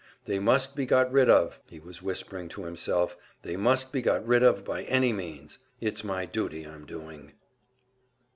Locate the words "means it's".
5.13-6.03